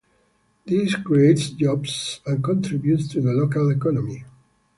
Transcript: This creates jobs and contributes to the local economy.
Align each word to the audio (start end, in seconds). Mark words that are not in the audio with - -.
This 0.65 0.95
creates 0.95 1.51
jobs 1.51 2.21
and 2.25 2.43
contributes 2.43 3.07
to 3.09 3.21
the 3.21 3.33
local 3.33 3.69
economy. 3.69 4.25